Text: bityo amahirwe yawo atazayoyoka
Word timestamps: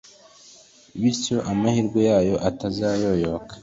bityo 0.99 1.37
amahirwe 1.51 1.99
yawo 2.09 2.35
atazayoyoka 2.49 3.53